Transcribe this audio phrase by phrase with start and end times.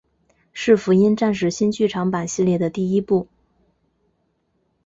[0.51, 3.27] 是福音战士新剧场版系列的第一部。